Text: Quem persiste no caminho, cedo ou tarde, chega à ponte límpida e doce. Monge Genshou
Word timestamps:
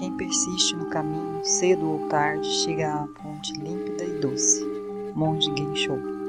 Quem 0.00 0.16
persiste 0.16 0.74
no 0.76 0.86
caminho, 0.86 1.44
cedo 1.44 1.86
ou 1.86 2.08
tarde, 2.08 2.48
chega 2.64 2.90
à 2.90 3.06
ponte 3.06 3.52
límpida 3.52 4.02
e 4.02 4.18
doce. 4.18 4.64
Monge 5.14 5.54
Genshou 5.54 6.19